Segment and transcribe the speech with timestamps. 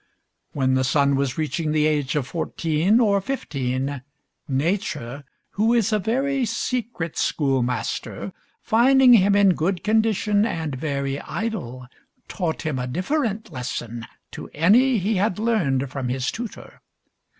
[0.53, 4.01] When the son was reaching the age of fourteen or fifteen,
[4.47, 8.33] Nature, who is a very secret schoolmaster,
[8.63, 11.85] finding him in good condition and very idle,
[12.27, 16.81] taught him a different lesson to any he had learned from his tutor.